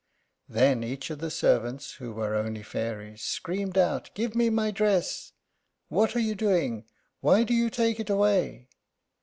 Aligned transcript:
Then 0.49 0.83
each 0.83 1.11
of 1.11 1.19
the 1.19 1.29
servants, 1.29 1.91
who 1.93 2.11
were 2.11 2.33
only 2.33 2.63
fairies, 2.63 3.21
screamed 3.21 3.77
out, 3.77 4.09
"Give 4.15 4.33
me 4.33 4.49
my 4.49 4.71
dress! 4.71 5.33
What 5.89 6.15
are 6.15 6.19
you 6.19 6.33
doing? 6.33 6.85
why 7.19 7.43
do 7.43 7.53
you 7.53 7.69
take 7.69 7.99
it 7.99 8.09
away?" 8.09 8.67